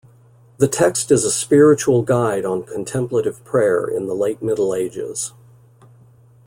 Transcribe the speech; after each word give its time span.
The 0.57 0.67
text 0.67 1.11
is 1.11 1.23
a 1.23 1.29
spiritual 1.31 2.01
guide 2.01 2.43
on 2.43 2.63
contemplative 2.63 3.45
prayer 3.45 3.83
in 3.85 4.07
the 4.07 4.15
late 4.15 4.41
Middle 4.41 4.73
Ages. 4.73 5.33